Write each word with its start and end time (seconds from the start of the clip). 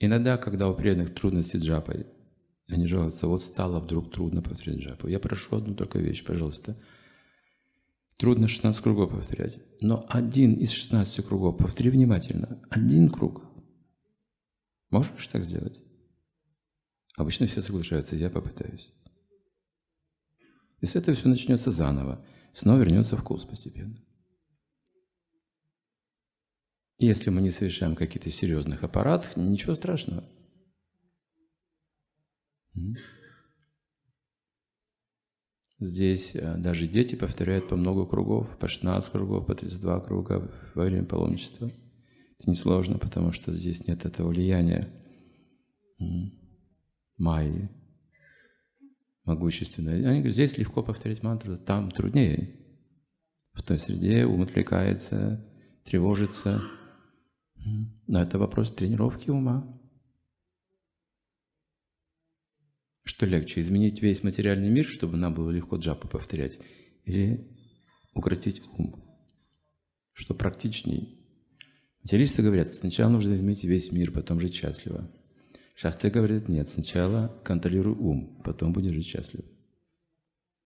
Иногда, 0.00 0.38
когда 0.38 0.68
у 0.68 0.74
преданных 0.74 1.14
трудности 1.14 1.58
джапой, 1.58 2.06
они 2.68 2.86
жалуются, 2.86 3.26
вот 3.26 3.42
стало 3.42 3.80
вдруг 3.80 4.10
трудно 4.10 4.40
повторять 4.40 4.80
джапу. 4.80 5.08
Я 5.08 5.20
прошу 5.20 5.56
одну 5.56 5.74
только 5.74 5.98
вещь, 5.98 6.24
пожалуйста. 6.24 6.80
Трудно 8.16 8.48
16 8.48 8.82
кругов 8.82 9.10
повторять, 9.10 9.60
но 9.80 10.04
один 10.08 10.54
из 10.54 10.70
16 10.70 11.24
кругов, 11.24 11.58
повтори 11.58 11.90
внимательно, 11.90 12.62
один 12.70 13.10
круг. 13.10 13.44
Можешь 14.88 15.26
так 15.28 15.44
сделать? 15.44 15.80
Обычно 17.16 17.46
все 17.46 17.60
соглашаются, 17.60 18.16
я 18.16 18.30
попытаюсь. 18.30 18.92
И 20.80 20.86
с 20.86 20.96
этого 20.96 21.14
все 21.14 21.28
начнется 21.28 21.70
заново. 21.70 22.24
Снова 22.54 22.78
вернется 22.78 23.16
вкус 23.16 23.44
постепенно. 23.44 24.02
Если 27.00 27.30
мы 27.30 27.40
не 27.40 27.48
совершаем 27.48 27.96
каких-то 27.96 28.30
серьезных 28.30 28.84
аппаратов, 28.84 29.34
ничего 29.34 29.74
страшного. 29.74 30.22
Здесь 35.78 36.36
э, 36.36 36.58
даже 36.58 36.86
дети 36.86 37.14
повторяют 37.14 37.68
по 37.68 37.76
много 37.76 38.04
кругов, 38.04 38.58
по 38.58 38.68
16 38.68 39.10
кругов, 39.10 39.46
по 39.46 39.54
32 39.54 40.00
круга 40.00 40.52
во 40.74 40.84
время 40.84 41.06
паломничества. 41.06 41.70
Это 42.38 42.50
несложно, 42.50 42.98
потому 42.98 43.32
что 43.32 43.50
здесь 43.50 43.86
нет 43.86 44.04
этого 44.04 44.28
влияния 44.28 44.92
майи 47.16 47.70
могущественной. 49.24 50.06
Они 50.06 50.18
говорят, 50.18 50.34
здесь 50.34 50.58
легко 50.58 50.82
повторить 50.82 51.22
мантру, 51.22 51.56
там 51.56 51.90
труднее. 51.90 52.60
В 53.54 53.62
той 53.62 53.78
среде 53.78 54.26
ум 54.26 54.42
отвлекается, 54.42 55.42
тревожится. 55.86 56.62
Но 58.10 58.20
это 58.20 58.40
вопрос 58.40 58.72
тренировки 58.72 59.30
ума. 59.30 59.80
Что 63.04 63.24
легче, 63.24 63.60
изменить 63.60 64.02
весь 64.02 64.24
материальный 64.24 64.68
мир, 64.68 64.84
чтобы 64.84 65.16
нам 65.16 65.32
было 65.32 65.48
легко 65.50 65.76
джапу 65.76 66.08
повторять, 66.08 66.58
или 67.04 67.48
укротить 68.12 68.62
ум? 68.76 69.00
Что 70.12 70.34
практичней? 70.34 71.24
Материалисты 72.02 72.42
говорят, 72.42 72.74
сначала 72.74 73.10
нужно 73.10 73.34
изменить 73.34 73.62
весь 73.62 73.92
мир, 73.92 74.10
потом 74.10 74.40
жить 74.40 74.54
счастливо. 74.54 75.08
Шастры 75.76 76.10
говорят, 76.10 76.48
нет, 76.48 76.68
сначала 76.68 77.40
контролируй 77.44 77.94
ум, 77.94 78.42
потом 78.44 78.72
будешь 78.72 78.90
жить 78.90 79.06
счастливо. 79.06 79.44